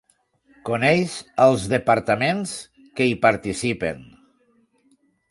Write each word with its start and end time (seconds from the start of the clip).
Coneix 0.67 1.17
els 1.43 1.65
Departaments 1.73 2.53
que 2.99 3.07
hi 3.09 3.11
participen. 3.27 4.01